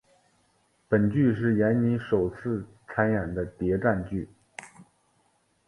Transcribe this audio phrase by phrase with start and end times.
[0.87, 4.27] 本剧是闫妮首次参演的谍战剧。